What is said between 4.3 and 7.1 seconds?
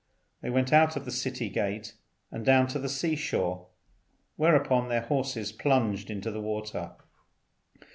whereupon their horses plunged into the water.